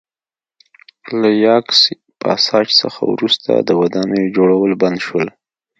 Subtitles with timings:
[1.19, 1.79] له یاکس
[2.21, 5.27] پاساج څخه وروسته د ودانیو جوړول بند شول